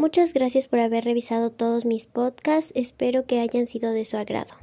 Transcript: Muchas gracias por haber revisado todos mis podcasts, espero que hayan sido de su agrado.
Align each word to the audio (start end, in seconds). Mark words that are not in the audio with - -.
Muchas 0.00 0.32
gracias 0.32 0.66
por 0.66 0.78
haber 0.78 1.04
revisado 1.04 1.50
todos 1.50 1.84
mis 1.84 2.06
podcasts, 2.06 2.72
espero 2.74 3.26
que 3.26 3.38
hayan 3.38 3.66
sido 3.66 3.92
de 3.92 4.06
su 4.06 4.16
agrado. 4.16 4.54